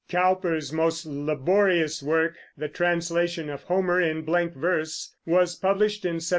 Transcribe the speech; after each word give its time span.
Cowper's 0.09 0.73
most 0.73 1.05
laborious 1.05 2.01
work, 2.01 2.35
the 2.57 2.67
translation 2.67 3.51
of 3.51 3.61
Homer 3.65 4.01
in 4.01 4.23
blank 4.23 4.55
verse, 4.55 5.13
was 5.27 5.53
published 5.53 6.05
in 6.05 6.15
1791. 6.15 6.21